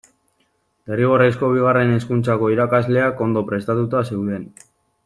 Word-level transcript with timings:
Derrigorrezko 0.91 1.51
Bigarren 1.57 1.93
Hezkuntzako 1.99 2.51
irakasleak 2.55 3.25
ondo 3.29 3.47
prestatuta 3.53 4.07
zeuden. 4.11 4.53